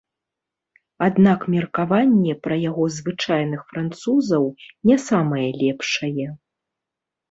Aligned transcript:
Аднак 1.07 1.39
меркаванне 1.57 2.33
пра 2.49 2.55
яго 2.69 2.83
звычайных 2.97 3.61
французаў 3.71 4.51
не 4.91 5.01
самае 5.09 5.49
лепшае. 5.65 6.27